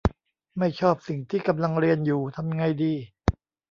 [0.57, 2.93] ไม่ชอบสิ่งที่กำลังเรียนอยู่ ทำไงดี